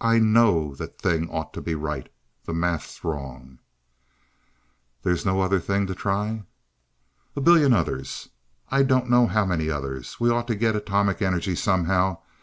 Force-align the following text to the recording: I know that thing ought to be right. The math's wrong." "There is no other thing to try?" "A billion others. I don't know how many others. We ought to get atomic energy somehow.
I 0.00 0.18
know 0.18 0.74
that 0.76 0.98
thing 0.98 1.28
ought 1.28 1.52
to 1.52 1.60
be 1.60 1.74
right. 1.74 2.10
The 2.46 2.54
math's 2.54 3.04
wrong." 3.04 3.58
"There 5.02 5.12
is 5.12 5.26
no 5.26 5.42
other 5.42 5.60
thing 5.60 5.86
to 5.88 5.94
try?" 5.94 6.44
"A 7.36 7.42
billion 7.42 7.74
others. 7.74 8.30
I 8.70 8.82
don't 8.82 9.10
know 9.10 9.26
how 9.26 9.44
many 9.44 9.68
others. 9.68 10.18
We 10.18 10.30
ought 10.30 10.46
to 10.46 10.54
get 10.54 10.74
atomic 10.74 11.20
energy 11.20 11.54
somehow. 11.54 12.20